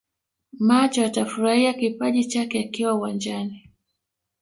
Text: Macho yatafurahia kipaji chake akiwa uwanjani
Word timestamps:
Macho 0.59 1.01
yatafurahia 1.01 1.73
kipaji 1.73 2.25
chake 2.25 2.59
akiwa 2.59 2.93
uwanjani 2.93 3.69